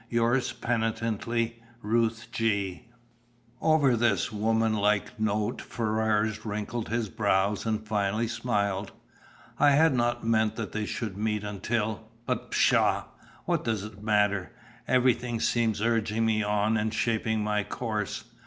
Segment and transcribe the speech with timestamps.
[0.09, 2.87] "Yours penitently, "RUTH G."
[3.61, 8.93] Over this womanlike note Ferrars wrinkled his brows, and finally smiled.
[9.59, 13.03] "I had not meant that they should meet until but pshaw!
[13.45, 14.51] What does it matter?
[14.87, 18.23] Everything seems urging me on and shaping my course.